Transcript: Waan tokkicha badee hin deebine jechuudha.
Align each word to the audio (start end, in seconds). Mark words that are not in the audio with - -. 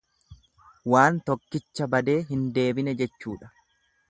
Waan 0.93 1.19
tokkicha 1.27 1.89
badee 1.97 2.17
hin 2.31 2.49
deebine 2.57 2.97
jechuudha. 3.05 3.53